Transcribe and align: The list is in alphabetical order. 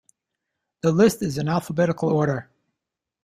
The 0.81 0.91
list 0.91 1.21
is 1.21 1.37
in 1.37 1.47
alphabetical 1.47 2.09
order. 2.09 2.49